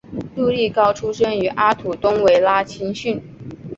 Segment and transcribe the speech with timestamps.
[0.35, 3.21] 杜利高出身于阿士东维拉青训。